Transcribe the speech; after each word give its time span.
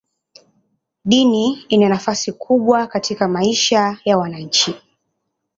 Dini 1.05 1.65
ina 1.69 1.89
nafasi 1.89 2.31
kubwa 2.31 2.87
katika 2.87 3.27
maisha 3.27 3.97
ya 4.05 4.17
wananchi. 4.17 4.75